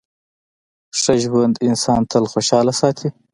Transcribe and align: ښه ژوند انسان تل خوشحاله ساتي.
ښه 0.99 1.13
ژوند 1.23 1.55
انسان 1.69 2.01
تل 2.11 2.23
خوشحاله 2.31 2.73
ساتي. 2.81 3.07